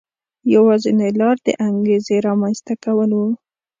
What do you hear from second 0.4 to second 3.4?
یوازینۍ لار د انګېزې رامنځته کول و.